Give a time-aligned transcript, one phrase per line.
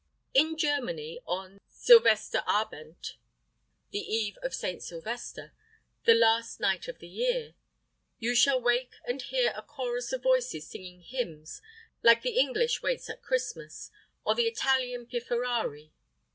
[0.33, 3.17] IN Germany on Sylvesterabend
[3.91, 5.53] the eve of Saint Sylvester,
[6.05, 7.53] the last night of the year
[8.17, 11.61] you shall wake and hear a chorus of voices singing hymns,
[12.01, 13.91] like the English waits at Christmas
[14.25, 15.93] or the Italian pifferari.